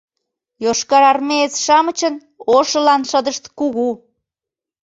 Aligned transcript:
Йошкарармеец-шамычын 0.63 2.15
ошылан 2.57 3.01
шыдышт 3.09 3.43
кугу. 3.57 3.89